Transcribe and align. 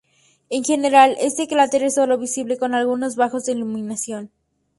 En 0.49 0.63
general, 0.63 1.15
este 1.19 1.47
cráter 1.47 1.83
es 1.83 1.93
solo 1.93 2.17
visible 2.17 2.57
con 2.57 2.73
ángulos 2.73 3.15
bajos 3.15 3.45
de 3.45 3.51
iluminación. 3.51 4.31